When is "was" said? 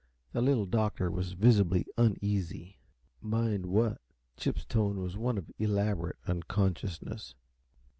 1.11-1.33, 4.99-5.15